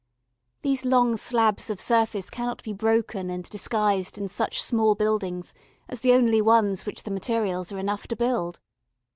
[0.63, 5.53] These long slabs of surface cannot be broken and disguised in such small buildings
[5.87, 8.59] as the only ones which the materials are enough to build.